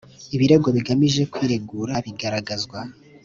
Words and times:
Ibirego 0.35 0.67
bigamije 0.75 1.21
kwiregura 1.33 1.93
bigaragazwa 2.05 2.79